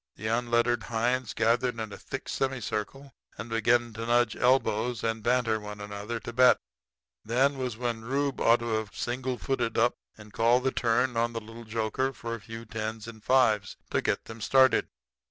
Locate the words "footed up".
9.37-9.93